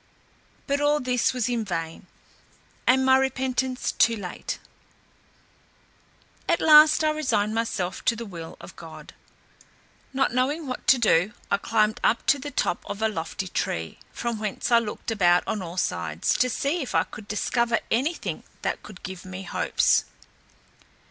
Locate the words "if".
16.81-16.95